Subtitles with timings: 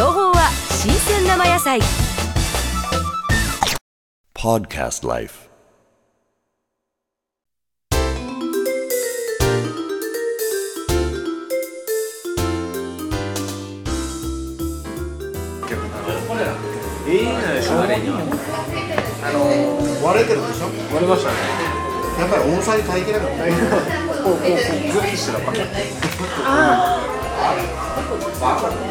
[0.00, 1.78] 生野菜
[4.34, 5.50] Podcast Life.
[17.06, 18.02] いいね、しょうがないあ
[19.32, 19.44] の
[20.02, 20.66] 割れてるでしょ？
[20.94, 21.36] 割れましたね。
[22.20, 23.44] やっぱり重さに耐えきれなかった
[24.24, 24.48] こうこうこう
[24.94, 25.66] グッとしたらパキッ。
[25.70, 25.90] 買い
[28.08, 28.89] 物しなかっ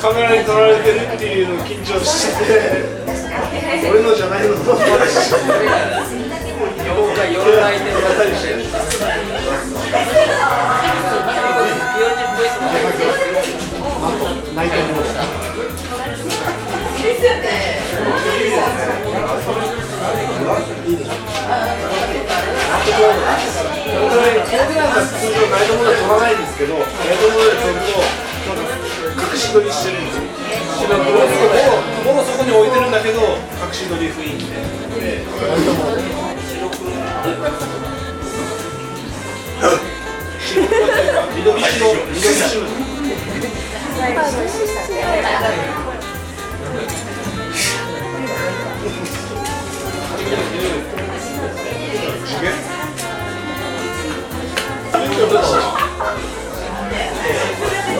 [0.00, 2.50] カメラに撮られてるっていうの緊張してて、
[3.90, 4.64] 俺のじゃないの4
[7.14, 8.60] 回4回転渡りしてる。
[8.60, 8.70] 40
[12.36, 13.36] ポイントも入って。
[14.54, 14.85] 泣いてる
[24.56, 27.92] ないんですけど、ガイドモードで撮ると
[29.32, 30.22] 隠し撮りしてるんですよ。
[30.78, 31.24] 白黒の
[32.04, 34.54] ももうそこに置いてるんだけど隠し撮り雰囲気で。
[41.36, 42.85] 緑白緑白。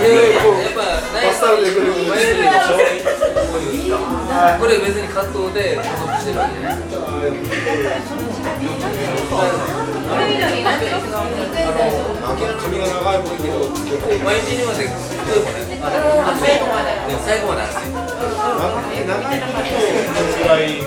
[0.07, 0.81] やっぱ
[1.27, 2.79] バスタオルでくるくる前でしょ
[4.61, 7.87] これ別にカットで加速してるわけじゃない
[11.47, 13.59] 髪が長い分けど
[14.25, 15.67] 毎日にまで例えばね
[16.41, 16.91] 最後まで
[17.25, 17.93] 最後まで熱い
[19.07, 19.63] なんて聞く
[20.17, 20.83] と辛い